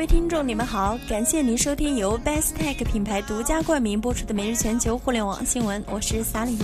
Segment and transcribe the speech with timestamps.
[0.00, 6.56] 各位听众，你们好，感谢您收听由 Best Tech 品牌独家冠名播出的每日全球互联网新闻，我是萨莉。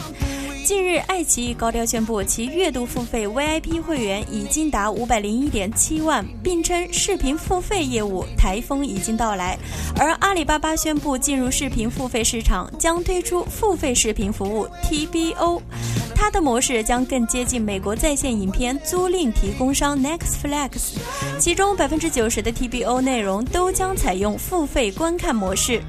[0.64, 9.59] 近日，爱奇艺高调宣布，其月度付费 VIP 会员已经达五百零一点七万，并称视频付费业务台风已经到来。
[9.98, 15.61] 而阿里巴巴宣布进入视频付费市场，将推出付费视频服务 TBO，
[16.19, 20.95] 它的模式将更接近美国在线影片租赁提供商 Nextflix，
[21.39, 25.82] 其中百分之九十的 TBO 内容都将采用付费观看模式。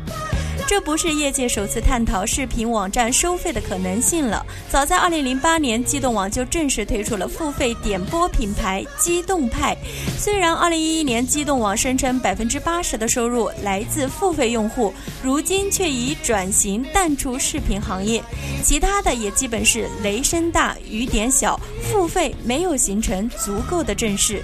[0.67, 4.45] 这不是业界首次探讨视频网站收费的可能性了。
[4.69, 9.73] 早在2008年，机动网就正式推出了付费点播品牌机动派。
[10.19, 14.93] 虽然2011年机动网声称百分之八十的收入来自付费用户，
[15.23, 18.21] 如今却已转型淡出视频行业，
[18.61, 24.43] 其他的也基本是雷声大雨点小，付费没有形成足够的正势。